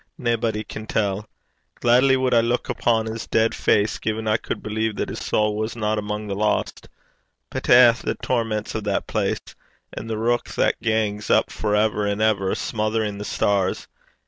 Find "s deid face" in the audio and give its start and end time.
3.05-3.99